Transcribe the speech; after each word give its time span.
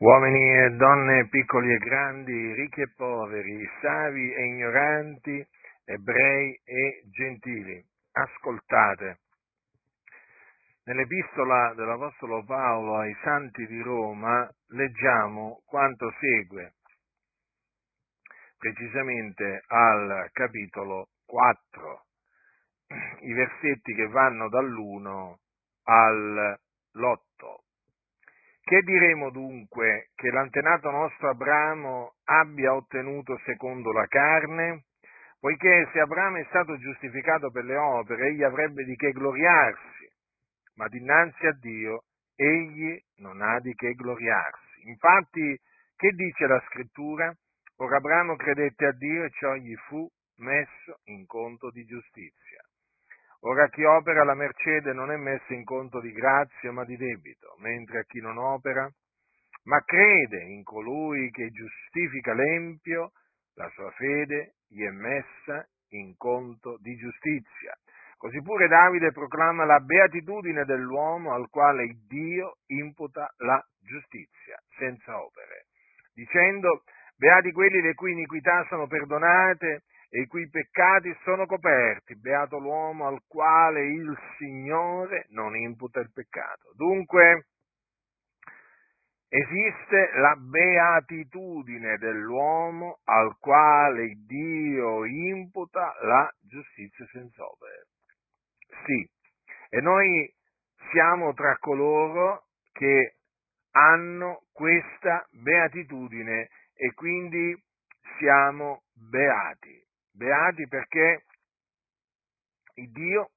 Uomini 0.00 0.56
e 0.56 0.70
donne, 0.76 1.26
piccoli 1.26 1.74
e 1.74 1.78
grandi, 1.78 2.52
ricchi 2.52 2.82
e 2.82 2.92
poveri, 2.94 3.68
savi 3.80 4.32
e 4.32 4.44
ignoranti, 4.44 5.44
ebrei 5.84 6.54
e 6.64 7.02
gentili, 7.10 7.84
ascoltate. 8.12 9.18
Nell'epistola 10.84 11.74
dell'Apostolo 11.74 12.44
Paolo 12.44 12.98
ai 12.98 13.12
Santi 13.24 13.66
di 13.66 13.82
Roma 13.82 14.48
leggiamo 14.68 15.62
quanto 15.66 16.14
segue, 16.20 16.74
precisamente 18.56 19.64
al 19.66 20.30
capitolo 20.32 21.08
4, 21.26 22.04
i 23.22 23.32
versetti 23.32 23.94
che 23.94 24.06
vanno 24.06 24.48
dall'1 24.48 25.34
all'8. 25.82 27.27
Che 28.68 28.82
diremo 28.82 29.30
dunque 29.30 30.10
che 30.14 30.30
l'antenato 30.30 30.90
nostro 30.90 31.30
Abramo 31.30 32.16
abbia 32.24 32.74
ottenuto 32.74 33.40
secondo 33.46 33.92
la 33.92 34.04
carne? 34.06 34.84
Poiché 35.40 35.88
se 35.90 36.00
Abramo 36.00 36.36
è 36.36 36.44
stato 36.50 36.76
giustificato 36.76 37.50
per 37.50 37.64
le 37.64 37.76
opere, 37.76 38.26
egli 38.26 38.42
avrebbe 38.42 38.84
di 38.84 38.94
che 38.94 39.12
gloriarsi, 39.12 40.10
ma 40.74 40.86
dinanzi 40.88 41.46
a 41.46 41.52
Dio 41.52 42.02
egli 42.36 42.94
non 43.22 43.40
ha 43.40 43.58
di 43.58 43.72
che 43.72 43.94
gloriarsi. 43.94 44.86
Infatti, 44.86 45.58
che 45.96 46.10
dice 46.10 46.46
la 46.46 46.62
scrittura? 46.66 47.34
Ora 47.76 47.96
Abramo 47.96 48.36
credette 48.36 48.84
a 48.84 48.92
Dio 48.92 49.24
e 49.24 49.30
ciò 49.30 49.54
gli 49.54 49.74
fu 49.86 50.06
messo 50.40 51.00
in 51.04 51.24
conto 51.24 51.70
di 51.70 51.86
giustizia. 51.86 52.67
Ora 53.42 53.68
chi 53.68 53.84
opera 53.84 54.24
la 54.24 54.34
mercede 54.34 54.92
non 54.92 55.12
è 55.12 55.16
messo 55.16 55.52
in 55.52 55.64
conto 55.64 56.00
di 56.00 56.12
grazia 56.12 56.72
ma 56.72 56.84
di 56.84 56.96
debito, 56.96 57.54
mentre 57.58 58.00
a 58.00 58.02
chi 58.04 58.20
non 58.20 58.36
opera, 58.36 58.90
ma 59.64 59.80
crede 59.84 60.42
in 60.42 60.64
colui 60.64 61.30
che 61.30 61.50
giustifica 61.50 62.32
l'empio, 62.34 63.12
la 63.54 63.68
sua 63.70 63.90
fede 63.92 64.54
gli 64.66 64.82
è 64.82 64.90
messa 64.90 65.66
in 65.90 66.16
conto 66.16 66.78
di 66.80 66.96
giustizia. 66.96 67.74
Così 68.16 68.42
pure 68.42 68.66
Davide 68.66 69.12
proclama 69.12 69.64
la 69.64 69.78
beatitudine 69.78 70.64
dell'uomo 70.64 71.32
al 71.32 71.48
quale 71.48 71.86
Dio 72.08 72.56
imputa 72.66 73.32
la 73.38 73.64
giustizia, 73.78 74.60
senza 74.76 75.22
opere, 75.22 75.66
dicendo, 76.12 76.82
beati 77.16 77.52
quelli 77.52 77.80
le 77.80 77.94
cui 77.94 78.12
iniquità 78.12 78.64
sono 78.68 78.88
perdonate 78.88 79.82
e 80.10 80.20
i 80.20 80.26
cui 80.26 80.48
peccati 80.48 81.14
sono 81.22 81.46
coperti, 81.46 82.16
beato 82.16 82.58
l'uomo 82.58 83.06
al 83.06 83.22
quale 83.26 83.84
il 83.86 84.16
Signore 84.38 85.26
non 85.30 85.54
imputa 85.56 86.00
il 86.00 86.10
peccato. 86.12 86.72
Dunque, 86.74 87.48
esiste 89.28 90.10
la 90.14 90.34
beatitudine 90.36 91.98
dell'uomo 91.98 93.00
al 93.04 93.36
quale 93.38 94.14
Dio 94.26 95.04
imputa 95.04 95.94
la 96.02 96.32
giustizia 96.40 97.06
senza 97.12 97.44
opere. 97.44 97.88
Sì, 98.86 99.06
e 99.68 99.80
noi 99.80 100.32
siamo 100.90 101.34
tra 101.34 101.58
coloro 101.58 102.46
che 102.72 103.16
hanno 103.72 104.44
questa 104.52 105.26
beatitudine 105.30 106.48
e 106.74 106.94
quindi 106.94 107.54
siamo 108.18 108.84
beati. 108.94 109.87
Beati 110.18 110.66
perché 110.66 111.22
Dio 112.74 113.30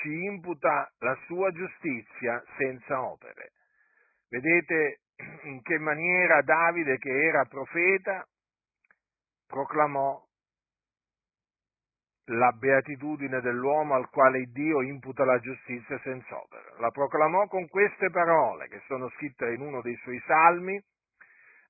ci 0.00 0.24
imputa 0.24 0.90
la 0.98 1.16
sua 1.26 1.52
giustizia 1.52 2.42
senza 2.58 3.00
opere. 3.02 3.52
Vedete 4.28 5.02
in 5.44 5.62
che 5.62 5.78
maniera 5.78 6.42
Davide, 6.42 6.98
che 6.98 7.26
era 7.26 7.44
profeta, 7.44 8.26
proclamò 9.46 10.20
la 12.26 12.50
beatitudine 12.50 13.40
dell'uomo 13.40 13.94
al 13.94 14.08
quale 14.10 14.46
Dio 14.50 14.82
imputa 14.82 15.24
la 15.24 15.38
giustizia 15.38 16.00
senza 16.00 16.36
opere. 16.36 16.80
La 16.80 16.90
proclamò 16.90 17.46
con 17.46 17.68
queste 17.68 18.10
parole 18.10 18.66
che 18.66 18.82
sono 18.86 19.08
scritte 19.10 19.52
in 19.52 19.60
uno 19.60 19.80
dei 19.82 19.96
suoi 19.98 20.20
salmi, 20.26 20.82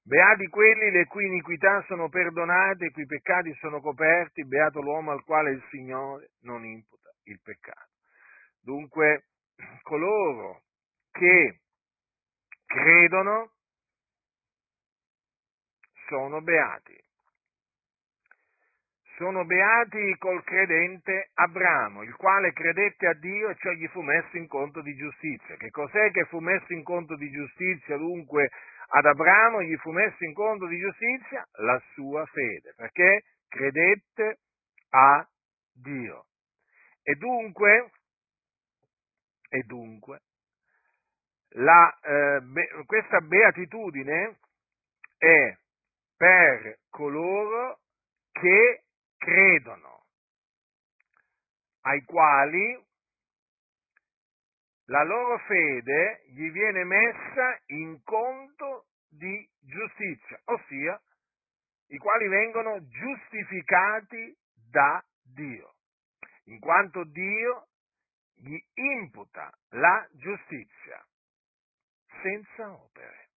Beati 0.05 0.49
quelli 0.49 0.91
le 0.91 1.07
cui 1.07 1.27
iniquità 1.27 1.83
sono 1.87 2.09
perdonate, 2.09 2.87
i 2.87 2.91
cui 2.91 3.07
peccati 3.07 3.55
sono 3.61 3.81
coperti, 3.81 4.45
beato 4.45 4.81
l'uomo 4.81 5.13
al 5.13 5.23
quale 5.23 5.53
il 5.53 5.65
Signore 5.71 6.31
non 6.41 6.65
imputa 6.65 7.11
il 7.25 7.41
peccato. 7.41 7.91
Dunque, 8.61 9.27
coloro 9.83 10.62
che 11.12 11.61
credono 12.67 13.53
sono 16.09 16.41
beati. 16.41 16.99
Sono 19.17 19.45
beati 19.45 20.17
col 20.19 20.43
credente 20.43 21.31
Abramo, 21.35 22.03
il 22.03 22.17
quale 22.17 22.53
credette 22.53 23.07
a 23.07 23.15
Dio 23.15 23.51
e 23.51 23.57
ciò 23.57 23.71
gli 23.71 23.87
fu 23.89 24.01
messo 24.01 24.37
in 24.37 24.49
conto 24.49 24.81
di 24.81 24.97
giustizia. 24.97 25.55
Che 25.57 25.71
cos'è 25.71 26.11
che 26.11 26.25
fu 26.25 26.41
messo 26.41 26.73
in 26.73 26.83
conto 26.83 27.15
di 27.15 27.31
giustizia 27.31 27.97
dunque 27.99 28.51
ad 28.95 29.07
Abramo 29.07 29.63
gli 29.63 29.77
fu 29.77 29.91
messo 29.91 30.23
in 30.25 30.35
conto 30.35 30.67
di 30.67 30.79
giustizia 30.79 31.47
la 31.59 31.81
sua 31.95 32.27
fede, 32.27 32.75
perché 32.77 33.25
credette 33.49 34.41
a 34.91 35.27
Dio. 35.73 36.27
E 37.03 37.15
dunque, 37.15 37.91
e 39.49 39.63
dunque 39.63 40.21
la, 41.55 41.99
eh, 42.01 42.41
be, 42.43 42.85
questa 42.87 43.21
beatitudine 43.21 44.39
è 45.19 45.57
per 46.17 46.79
coloro 46.91 47.81
che 48.31 48.85
credono, 49.17 50.05
ai 51.83 52.03
quali 52.05 52.79
la 54.87 55.03
loro 55.04 55.38
fede 55.38 56.22
gli 56.28 56.50
viene 56.50 56.84
messa 56.84 57.60
in 57.66 58.03
conto 58.03 58.87
di 59.09 59.48
giustizia, 59.60 60.41
ossia 60.44 61.00
i 61.88 61.98
quali 61.98 62.26
vengono 62.28 62.81
giustificati 62.88 64.37
da 64.70 65.04
Dio, 65.22 65.75
in 66.44 66.59
quanto 66.59 67.04
Dio 67.04 67.69
gli 68.37 68.59
imputa 68.75 69.53
la 69.70 70.09
giustizia 70.12 71.04
senza 72.22 72.70
opere. 72.70 73.28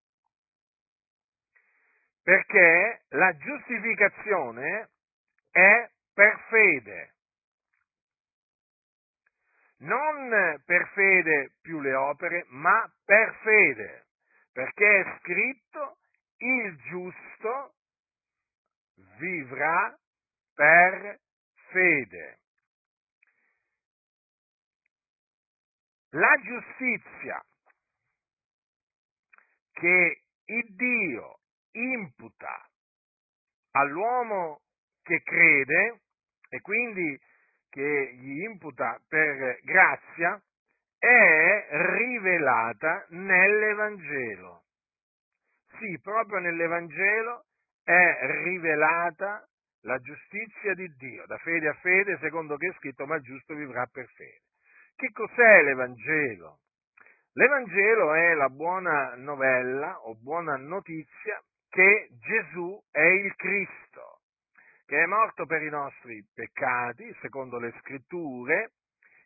Perché 2.23 3.03
la 3.09 3.35
giustificazione 3.35 4.89
è 5.51 5.89
per 6.13 6.39
fede, 6.49 7.14
non 9.85 10.61
per 10.65 10.87
fede 10.93 11.53
più 11.61 11.79
le 11.79 11.93
opere, 11.93 12.45
ma 12.49 12.91
per 13.05 13.35
fede, 13.41 14.07
perché 14.51 14.99
è 14.99 15.19
scritto 15.19 15.97
il 16.37 16.75
giusto 16.89 17.73
vivrà 19.17 19.97
per 20.53 21.19
fede. 21.69 22.39
La 26.09 26.39
giustizia 26.41 27.43
che 29.73 30.21
il 30.45 30.75
Dio 30.75 31.39
imputa 31.71 32.69
all'uomo 33.71 34.61
che 35.03 35.21
crede 35.21 35.99
e 36.49 36.61
quindi 36.61 37.19
che 37.75 38.15
gli 38.21 38.43
imputa 38.43 38.97
per 39.05 39.59
grazia 39.63 40.41
è 40.97 41.67
rivelata 41.71 43.05
nell'Evangelo. 43.09 44.63
Sì, 45.77 45.99
proprio 46.01 46.39
nell'Evangelo 46.39 47.43
è 47.83 48.17
rivelata 48.43 49.45
la 49.81 49.99
giustizia 49.99 50.73
di 50.73 50.87
Dio, 50.95 51.25
da 51.25 51.37
fede 51.39 51.67
a 51.67 51.73
fede, 51.73 52.17
secondo 52.21 52.55
che 52.55 52.69
è 52.69 52.73
scritto, 52.77 53.05
ma 53.05 53.15
il 53.15 53.23
giusto 53.23 53.53
vivrà 53.53 53.85
per 53.91 54.07
fede. 54.07 54.39
Che 54.95 55.11
cos'è 55.11 55.63
l'Evangelo? 55.63 56.59
L'Evangelo 57.33 58.13
è 58.13 58.33
la 58.35 58.47
buona 58.47 59.15
novella 59.15 59.99
o 59.99 60.15
buona 60.15 60.55
notizia 60.55 61.43
che 61.69 62.07
Gesù 62.21 62.81
è 62.89 63.03
il 63.03 63.35
Cristo 63.35 63.84
che 64.95 65.03
è 65.03 65.07
morto 65.07 65.45
per 65.45 65.61
i 65.61 65.69
nostri 65.69 66.25
peccati, 66.33 67.13
secondo 67.19 67.59
le 67.59 67.73
scritture, 67.81 68.71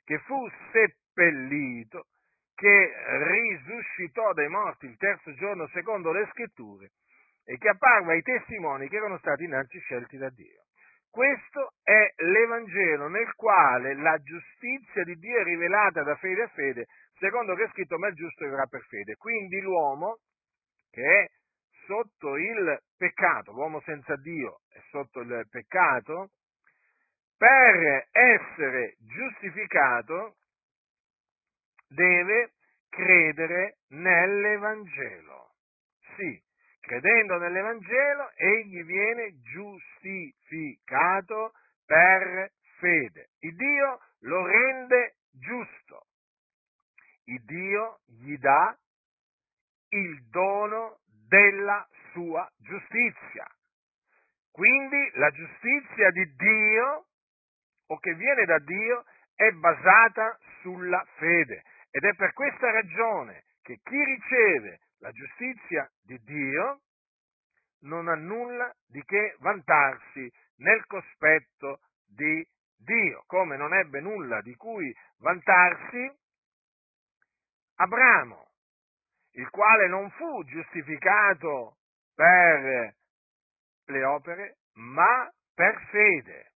che 0.03 0.17
fu 0.25 0.49
seppellito, 0.71 2.07
che 2.55 2.91
risuscitò 3.27 4.33
dai 4.33 4.47
morti 4.47 4.87
il 4.87 4.97
terzo 4.97 5.31
giorno, 5.35 5.67
secondo 5.67 6.11
le 6.11 6.27
scritture, 6.31 6.89
e 7.45 7.59
che 7.59 7.69
apparve 7.69 8.13
ai 8.13 8.23
testimoni 8.23 8.89
che 8.89 8.95
erano 8.95 9.19
stati 9.19 9.43
innanzi 9.43 9.77
scelti 9.81 10.17
da 10.17 10.31
Dio. 10.31 10.63
Questo 11.07 11.73
è 11.83 12.13
l'Evangelo 12.15 13.07
nel 13.07 13.31
quale 13.35 13.93
la 13.93 14.17
giustizia 14.17 15.03
di 15.03 15.17
Dio 15.17 15.37
è 15.37 15.43
rivelata 15.43 16.01
da 16.01 16.15
fede 16.15 16.41
a 16.41 16.47
fede, 16.47 16.87
secondo 17.19 17.53
che 17.53 17.65
è 17.65 17.69
scritto, 17.69 17.99
ma 17.99 18.07
il 18.07 18.15
giusto 18.15 18.43
vivrà 18.43 18.65
per 18.65 18.81
fede. 18.85 19.17
Quindi 19.17 19.61
l'uomo 19.61 20.17
che 20.89 21.03
è 21.03 21.27
sotto 21.89 22.37
il 22.37 22.83
peccato, 22.95 23.51
l'uomo 23.51 23.81
senza 23.81 24.15
Dio 24.17 24.61
è 24.69 24.79
sotto 24.91 25.21
il 25.21 25.47
peccato, 25.49 26.29
per 27.35 28.09
essere 28.11 28.95
giustificato 28.99 30.35
deve 31.87 32.53
credere 32.89 33.79
nell'Evangelo. 33.87 35.55
Sì, 36.15 36.39
credendo 36.79 37.39
nell'Evangelo 37.39 38.33
egli 38.35 38.83
viene 38.83 39.39
giustificato 39.41 41.53
per 41.87 42.51
fede. 42.77 43.29
Il 43.39 43.55
Dio 43.55 43.99
lo 44.19 44.45
rende 44.45 45.15
giusto. 45.31 46.05
Il 47.23 47.43
Dio 47.45 48.01
gli 48.05 48.37
dà 48.37 48.77
il 49.89 50.23
dono 50.29 50.99
della 51.29 51.87
sua 52.11 52.51
giustizia. 52.57 53.47
Quindi 54.51 55.11
la 55.13 55.29
giustizia 55.29 56.09
di 56.09 56.35
Dio, 56.35 57.05
o 57.87 57.99
che 57.99 58.15
viene 58.39 58.45
da 58.45 58.59
Dio, 58.59 59.05
è 59.35 59.51
basata 59.51 60.37
sulla 60.61 61.03
fede. 61.17 61.63
Ed 61.91 62.03
è 62.03 62.13
per 62.15 62.33
questa 62.33 62.71
ragione 62.71 63.43
che 63.61 63.79
chi 63.83 64.03
riceve 64.03 64.79
la 64.99 65.11
giustizia 65.11 65.89
di 66.03 66.17
Dio 66.23 66.81
non 67.81 68.07
ha 68.07 68.15
nulla 68.15 68.73
di 68.87 69.01
che 69.03 69.35
vantarsi 69.39 70.31
nel 70.57 70.85
cospetto 70.85 71.79
di 72.05 72.45
Dio, 72.77 73.23
come 73.25 73.57
non 73.57 73.73
ebbe 73.73 73.99
nulla 74.01 74.41
di 74.41 74.55
cui 74.55 74.93
vantarsi 75.19 76.17
Abramo, 77.75 78.51
il 79.33 79.49
quale 79.49 79.87
non 79.87 80.09
fu 80.11 80.43
giustificato 80.43 81.77
per 82.13 82.93
le 83.85 84.03
opere, 84.03 84.57
ma 84.73 85.31
per 85.53 85.79
fede. 85.89 86.51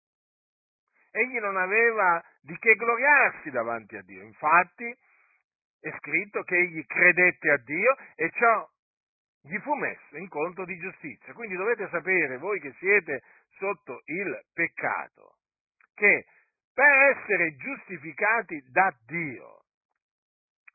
Egli 1.11 1.39
non 1.39 1.57
aveva 1.57 2.23
di 2.41 2.57
che 2.59 2.75
gloriarsi 2.75 3.51
davanti 3.51 3.97
a 3.97 4.03
Dio. 4.03 4.23
Infatti 4.23 4.97
è 5.81 5.91
scritto 5.99 6.43
che 6.43 6.57
egli 6.57 6.85
credette 6.87 7.51
a 7.51 7.57
Dio 7.59 7.97
e 8.15 8.31
ciò 8.31 8.69
gli 9.43 9.59
fu 9.59 9.75
messo 9.75 10.17
in 10.17 10.29
conto 10.29 10.65
di 10.65 10.77
giustizia. 10.79 11.33
Quindi 11.33 11.57
dovete 11.57 11.89
sapere, 11.89 12.39
voi 12.39 12.61
che 12.61 12.73
siete 12.79 13.23
sotto 13.59 14.03
il 14.07 14.45
peccato, 14.53 15.37
che 15.95 16.27
per 16.73 17.17
essere 17.17 17.57
giustificati 17.57 18.63
da 18.71 18.95
Dio 19.07 19.65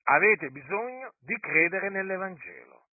avete 0.03 0.49
bisogno 0.49 1.13
di 1.19 1.37
credere 1.39 1.89
nell'Evangelo. 1.89 2.84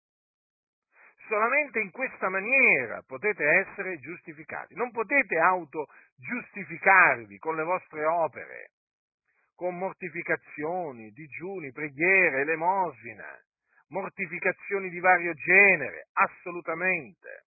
Solamente 1.33 1.81
in 1.81 1.91
questa 1.91 2.29
maniera 2.29 3.01
potete 3.07 3.43
essere 3.43 3.99
giustificati. 4.01 4.75
Non 4.75 4.91
potete 4.91 5.39
autogiustificarvi 5.39 7.39
con 7.39 7.57
le 7.57 7.63
vostre 7.63 8.05
opere, 8.05 8.73
con 9.55 9.79
mortificazioni, 9.79 11.11
digiuni, 11.13 11.73
preghiere, 11.73 12.43
elemosina, 12.43 13.25
mortificazioni 13.89 14.91
di 14.91 15.01
vario 15.01 15.33
genere, 15.33 16.09
assolutamente. 16.13 17.47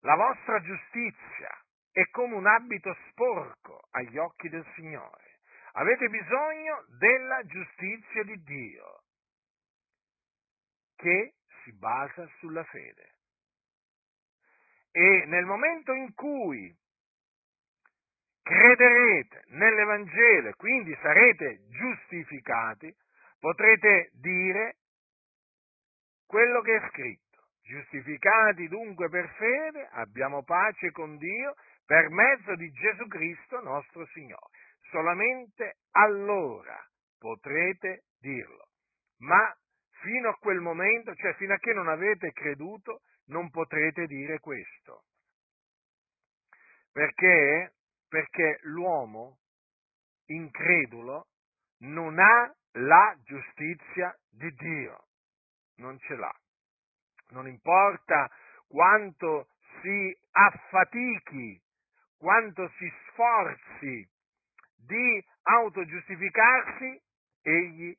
La 0.00 0.14
vostra 0.14 0.62
giustizia 0.62 1.50
è 1.92 2.08
come 2.08 2.36
un 2.36 2.46
abito 2.46 2.96
sporco 3.10 3.82
agli 3.90 4.16
occhi 4.16 4.48
del 4.48 4.64
Signore. 4.76 5.40
Avete 5.72 6.08
bisogno 6.08 6.86
della 6.98 7.44
giustizia 7.44 8.22
di 8.22 8.42
Dio, 8.42 9.02
che 11.02 11.34
si 11.62 11.72
basa 11.72 12.26
sulla 12.38 12.64
fede. 12.64 13.10
E 14.92 15.24
nel 15.26 15.44
momento 15.44 15.92
in 15.92 16.14
cui 16.14 16.72
crederete 18.42 19.44
nell'Evangelo 19.48 20.48
e 20.48 20.54
quindi 20.54 20.96
sarete 21.02 21.60
giustificati, 21.68 22.94
potrete 23.40 24.10
dire 24.14 24.76
quello 26.26 26.60
che 26.60 26.76
è 26.76 26.88
scritto. 26.88 27.20
Giustificati 27.62 28.68
dunque 28.68 29.08
per 29.08 29.28
fede, 29.36 29.88
abbiamo 29.92 30.44
pace 30.44 30.90
con 30.92 31.16
Dio 31.16 31.54
per 31.84 32.08
mezzo 32.10 32.54
di 32.54 32.70
Gesù 32.70 33.06
Cristo 33.06 33.60
nostro 33.60 34.06
Signore 34.06 34.50
solamente 34.92 35.78
allora 35.92 36.78
potrete 37.18 38.04
dirlo. 38.20 38.68
Ma 39.18 39.52
fino 40.02 40.28
a 40.28 40.36
quel 40.36 40.60
momento, 40.60 41.14
cioè 41.14 41.34
fino 41.34 41.54
a 41.54 41.58
che 41.58 41.72
non 41.72 41.88
avete 41.88 42.32
creduto, 42.32 43.02
non 43.26 43.50
potrete 43.50 44.06
dire 44.06 44.38
questo. 44.38 45.04
Perché? 46.92 47.74
Perché 48.08 48.58
l'uomo 48.62 49.38
incredulo 50.26 51.28
non 51.78 52.18
ha 52.18 52.52
la 52.72 53.16
giustizia 53.22 54.14
di 54.30 54.50
Dio, 54.54 55.06
non 55.76 55.98
ce 56.00 56.16
l'ha. 56.16 56.34
Non 57.30 57.48
importa 57.48 58.30
quanto 58.68 59.48
si 59.80 60.16
affatichi, 60.32 61.60
quanto 62.18 62.68
si 62.76 62.92
sforzi 63.08 64.08
di 64.76 65.24
autogiustificarsi, 65.42 67.02
egli 67.42 67.96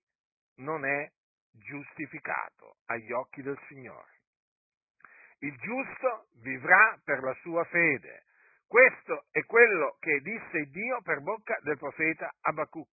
non 0.58 0.86
è 0.86 1.12
giustificato 1.54 2.78
agli 2.86 3.12
occhi 3.12 3.42
del 3.42 3.60
Signore. 3.68 4.12
Il 5.40 5.56
giusto 5.58 6.28
vivrà 6.42 7.00
per 7.04 7.22
la 7.22 7.34
sua 7.42 7.64
fede. 7.66 8.24
Questo 8.68 9.26
è 9.32 9.44
quello 9.46 9.98
che 10.00 10.20
disse 10.22 10.70
Dio 10.70 11.02
per 11.02 11.22
bocca 11.22 11.60
del 11.62 11.78
profeta 11.78 12.34
Abacuc. 12.42 12.90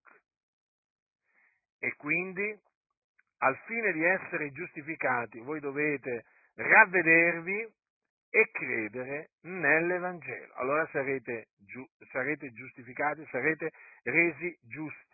E 1.79 1.95
quindi, 1.97 2.59
al 3.39 3.57
fine 3.67 3.93
di 3.93 4.05
essere 4.05 4.51
giustificati, 4.51 5.41
voi 5.41 5.61
dovete 5.61 6.25
ravvedervi 6.55 7.73
e 8.31 8.51
credere 8.53 9.31
nell'Evangelo. 9.43 10.55
Allora 10.55 10.87
sarete, 10.93 11.49
giu- 11.56 11.89
sarete 12.11 12.53
giustificati, 12.53 13.27
sarete 13.31 13.73
resi 14.03 14.56
giusti 14.63 15.10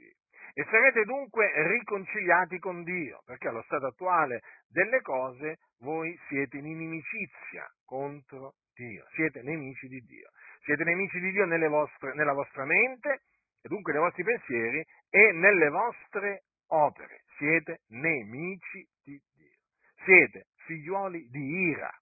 e 0.58 0.64
sarete 0.70 1.04
dunque 1.04 1.52
riconciliati 1.68 2.58
con 2.58 2.82
Dio, 2.82 3.20
perché 3.26 3.48
allo 3.48 3.60
stato 3.64 3.88
attuale 3.88 4.40
delle 4.68 5.02
cose 5.02 5.58
voi 5.80 6.18
siete 6.28 6.56
in 6.56 6.64
inimicizia 6.64 7.70
contro 7.84 8.54
Dio, 8.72 9.04
siete 9.12 9.42
nemici 9.42 9.86
di 9.86 10.00
Dio, 10.00 10.30
siete 10.62 10.82
nemici 10.82 11.20
di 11.20 11.30
Dio 11.32 11.46
vostre, 11.68 12.14
nella 12.14 12.32
vostra 12.32 12.64
mente, 12.64 13.20
e 13.60 13.68
dunque 13.68 13.92
nei 13.92 14.00
vostri 14.00 14.24
pensieri 14.24 14.82
e 15.10 15.32
nelle 15.32 15.68
vostre 15.68 16.44
opere, 16.68 17.24
siete 17.36 17.80
nemici 17.88 18.82
di 19.04 19.20
Dio, 19.34 19.58
siete 20.04 20.46
figliuoli 20.64 21.28
di 21.28 21.68
ira, 21.68 21.92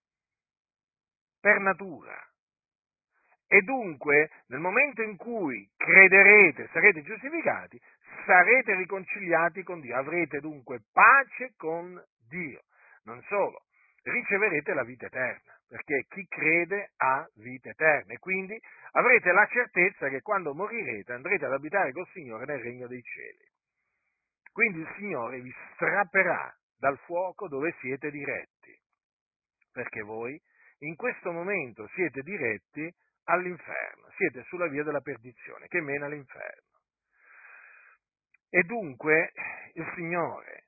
per 1.40 1.58
natura. 1.58 2.16
E 3.46 3.61
dunque, 3.62 4.30
nel 4.46 4.61
momento 4.61 5.02
in 5.02 5.16
cui 5.16 5.68
crederete, 5.76 6.68
sarete 6.73 7.02
giustificati, 7.02 7.80
sarete 8.25 8.75
riconciliati 8.76 9.62
con 9.62 9.81
Dio, 9.81 9.97
avrete 9.97 10.40
dunque 10.40 10.81
pace 10.93 11.52
con 11.57 12.02
Dio. 12.28 12.62
Non 13.04 13.23
solo, 13.28 13.64
riceverete 14.02 14.75
la 14.75 14.85
vita 14.85 15.07
eterna, 15.07 15.52
perché 15.69 16.07
chi 16.09 16.26
crede 16.26 16.93
ha 16.97 17.26
vita 17.35 17.71
eterna 17.71 18.12
e 18.12 18.19
quindi 18.19 18.59
avrete 18.93 19.33
la 19.33 19.47
certezza 19.47 20.09
che 20.09 20.21
quando 20.21 20.54
morirete 20.54 21.12
andrete 21.12 21.45
ad 21.45 21.52
abitare 21.52 21.93
col 21.93 22.09
Signore 22.12 22.45
nel 22.47 22.61
regno 22.61 22.87
dei 22.87 23.02
cieli. 23.02 23.52
Quindi 24.52 24.81
il 24.81 24.93
Signore 24.97 25.40
vi 25.40 25.52
strapperà 25.75 26.54
dal 26.78 26.99
fuoco 26.99 27.49
dove 27.49 27.75
siete 27.81 28.11
diretti, 28.11 28.78
perché 29.73 30.02
voi 30.02 30.40
in 30.78 30.97
questo 30.97 31.33
momento 31.33 31.88
siete 31.95 32.23
diretti 32.23 32.93
all'inferno, 33.25 34.09
siete 34.16 34.45
sulla 34.45 34.69
via 34.69 34.83
della 34.83 35.00
perdizione 35.00 35.66
che 35.66 35.81
mena 35.81 36.07
all'inferno. 36.07 36.74
E 38.54 38.62
dunque 38.62 39.32
il 39.73 39.92
Signore, 39.96 40.66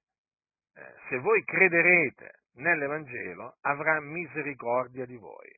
eh, 0.75 0.95
se 1.09 1.19
voi 1.19 1.45
crederete 1.45 2.41
nell'Evangelo, 2.55 3.59
avrà 3.61 4.01
misericordia 4.01 5.07
di 5.07 5.17
voi, 5.17 5.57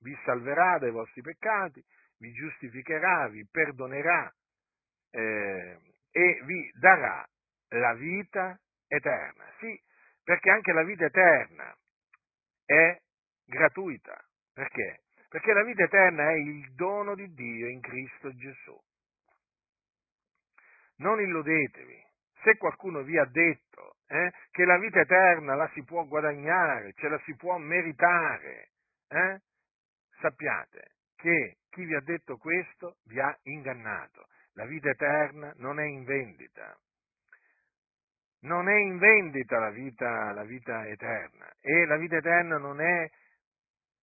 vi 0.00 0.16
salverà 0.24 0.78
dai 0.78 0.90
vostri 0.90 1.20
peccati, 1.20 1.84
vi 2.20 2.32
giustificherà, 2.32 3.28
vi 3.28 3.46
perdonerà 3.50 4.34
eh, 5.10 5.78
e 6.10 6.40
vi 6.44 6.72
darà 6.80 7.28
la 7.68 7.92
vita 7.96 8.58
eterna. 8.86 9.44
Sì, 9.58 9.78
perché 10.24 10.48
anche 10.48 10.72
la 10.72 10.84
vita 10.84 11.04
eterna 11.04 11.76
è 12.64 12.98
gratuita. 13.44 14.18
Perché? 14.54 15.02
Perché 15.28 15.52
la 15.52 15.64
vita 15.64 15.82
eterna 15.82 16.30
è 16.30 16.34
il 16.34 16.72
dono 16.72 17.14
di 17.14 17.30
Dio 17.34 17.68
in 17.68 17.82
Cristo 17.82 18.34
Gesù. 18.34 18.80
Non 20.98 21.20
illudetevi, 21.20 22.04
se 22.42 22.56
qualcuno 22.56 23.02
vi 23.02 23.18
ha 23.18 23.24
detto 23.26 23.96
eh, 24.08 24.32
che 24.50 24.64
la 24.64 24.78
vita 24.78 25.00
eterna 25.00 25.54
la 25.54 25.70
si 25.74 25.82
può 25.84 26.04
guadagnare, 26.04 26.92
ce 26.94 27.08
la 27.08 27.20
si 27.24 27.34
può 27.36 27.56
meritare, 27.58 28.70
eh, 29.08 29.40
sappiate 30.20 30.92
che 31.16 31.58
chi 31.70 31.84
vi 31.84 31.94
ha 31.94 32.00
detto 32.00 32.36
questo 32.36 32.96
vi 33.04 33.20
ha 33.20 33.36
ingannato. 33.42 34.26
La 34.54 34.64
vita 34.64 34.90
eterna 34.90 35.52
non 35.58 35.78
è 35.78 35.84
in 35.84 36.04
vendita. 36.04 36.76
Non 38.40 38.68
è 38.68 38.76
in 38.76 38.98
vendita 38.98 39.58
la 39.58 39.70
vita, 39.70 40.32
la 40.32 40.44
vita 40.44 40.86
eterna 40.86 41.52
e 41.60 41.86
la 41.86 41.96
vita 41.96 42.16
eterna 42.16 42.56
non 42.56 42.80
è 42.80 43.10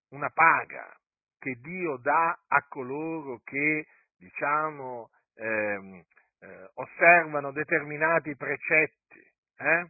una 0.09 0.29
paga 0.29 0.93
che 1.39 1.55
Dio 1.61 1.97
dà 1.97 2.37
a 2.47 2.65
coloro 2.67 3.39
che, 3.43 3.85
diciamo, 4.17 5.09
ehm, 5.35 6.03
eh, 6.45 6.69
osservano 6.75 7.51
determinati 7.51 8.35
precetti. 8.35 9.19
Eh? 9.57 9.89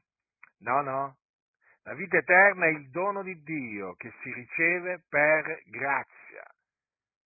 No, 0.59 0.81
no. 0.81 1.17
La 1.83 1.93
vita 1.93 2.17
eterna 2.17 2.65
è 2.65 2.69
il 2.69 2.89
dono 2.89 3.21
di 3.21 3.41
Dio 3.43 3.93
che 3.95 4.11
si 4.21 4.33
riceve 4.33 5.03
per 5.07 5.61
grazia, 5.65 6.43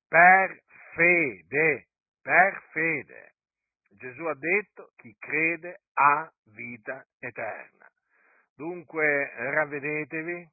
per 0.08 0.64
fede, 0.94 1.88
per 2.22 2.62
fede. 2.72 3.34
Gesù 3.92 4.26
ha 4.26 4.36
detto 4.36 4.92
chi 4.98 5.16
crede 5.18 5.82
ha 5.94 6.30
vita 6.54 7.06
eterna. 7.20 7.88
Dunque 8.54 9.32
ravvedetevi 9.36 10.50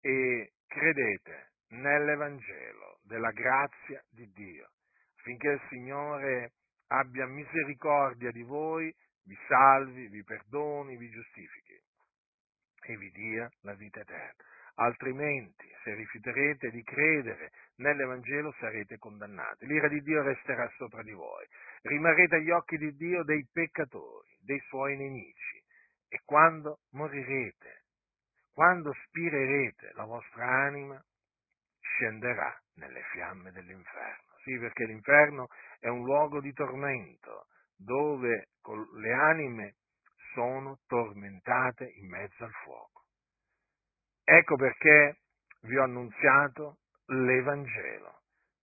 e 0.00 0.52
credete 0.68 1.50
nell'Evangelo 1.70 3.00
della 3.02 3.32
grazia 3.32 4.00
di 4.10 4.30
Dio, 4.32 4.70
affinché 5.16 5.48
il 5.48 5.60
Signore 5.68 6.52
abbia 6.88 7.26
misericordia 7.26 8.30
di 8.30 8.42
voi, 8.42 8.94
vi 9.24 9.36
salvi, 9.48 10.08
vi 10.08 10.22
perdoni, 10.22 10.96
vi 10.96 11.10
giustifichi 11.10 11.80
e 12.88 12.96
vi 12.96 13.10
dia 13.10 13.50
la 13.62 13.74
vita 13.74 14.00
eterna. 14.00 14.44
Altrimenti, 14.78 15.66
se 15.82 15.94
rifiuterete 15.94 16.70
di 16.70 16.82
credere 16.82 17.50
nell'Evangelo, 17.76 18.54
sarete 18.58 18.98
condannati. 18.98 19.66
L'ira 19.66 19.88
di 19.88 20.02
Dio 20.02 20.22
resterà 20.22 20.70
sopra 20.76 21.02
di 21.02 21.12
voi. 21.12 21.46
Rimarrete 21.82 22.36
agli 22.36 22.50
occhi 22.50 22.76
di 22.76 22.94
Dio 22.94 23.22
dei 23.24 23.46
peccatori, 23.50 24.36
dei 24.40 24.60
suoi 24.68 24.96
nemici. 24.96 25.62
E 26.08 26.20
quando 26.24 26.80
morirete, 26.90 27.84
quando 28.52 28.92
spirerete, 29.06 29.92
la 29.94 30.04
vostra 30.04 30.46
anima 30.46 31.02
scenderà 31.80 32.54
nelle 32.74 33.02
fiamme 33.12 33.52
dell'inferno. 33.52 34.25
Sì, 34.46 34.56
perché 34.60 34.84
l'inferno 34.84 35.48
è 35.80 35.88
un 35.88 36.04
luogo 36.04 36.40
di 36.40 36.52
tormento 36.52 37.48
dove 37.74 38.50
le 38.94 39.12
anime 39.12 39.74
sono 40.34 40.78
tormentate 40.86 41.84
in 41.96 42.08
mezzo 42.08 42.44
al 42.44 42.52
fuoco. 42.62 43.06
Ecco 44.22 44.54
perché 44.54 45.18
vi 45.62 45.76
ho 45.76 45.82
annunziato 45.82 46.78
l'Evangelo, 47.06 48.20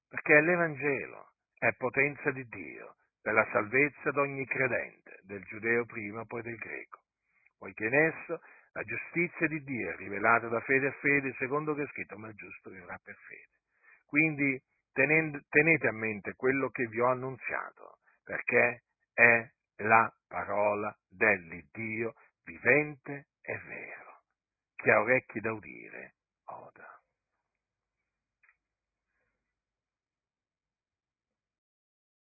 perché 0.08 0.40
l'Evangelo 0.40 1.34
è 1.58 1.74
potenza 1.74 2.32
di 2.32 2.48
Dio 2.48 2.96
per 3.22 3.34
la 3.34 3.48
salvezza 3.52 4.12
di 4.12 4.20
ogni 4.20 4.46
credente, 4.46 5.20
del 5.24 5.44
giudeo 5.44 5.84
prima, 5.84 6.24
poi 6.24 6.44
del 6.44 6.56
greco, 6.56 7.02
poiché 7.58 7.88
in 7.88 7.94
esso 7.94 8.40
la 8.72 8.84
giustizia 8.84 9.48
di 9.48 9.62
Dio 9.63 9.92
è 9.92 9.96
rivelata 9.98 10.48
da 10.48 10.62
fede 10.62 10.88
a 10.88 10.94
fede, 10.94 11.36
secondo 11.38 11.74
che 11.74 11.84
è 11.84 11.88
scritto, 11.88 12.18
ma 12.18 12.30
il 12.30 12.36
giusto 12.36 12.70
vivrà 12.70 12.98
per 13.04 13.16
fede. 13.28 13.60
Quindi 14.06 14.62
tenete 14.94 15.88
a 15.88 15.92
mente 15.92 16.36
quello 16.36 16.70
che 16.70 16.86
vi 16.88 17.00
ho 17.00 17.08
annunziato, 17.08 17.98
perché 18.24 18.84
è 19.14 19.50
la 19.78 20.12
parola 20.28 20.96
dell'Iddio 21.10 22.14
vivente 22.44 23.28
e 23.42 23.58
vero. 23.58 24.22
Chi 24.76 24.90
ha 24.90 25.02
orecchi 25.02 25.40
da 25.40 25.52
udire, 25.52 26.16